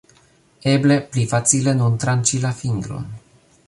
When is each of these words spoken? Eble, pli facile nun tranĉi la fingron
Eble, 0.73 0.97
pli 1.11 1.27
facile 1.35 1.77
nun 1.83 2.01
tranĉi 2.05 2.43
la 2.47 2.57
fingron 2.63 3.11